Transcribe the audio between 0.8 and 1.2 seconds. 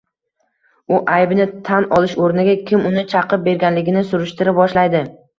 U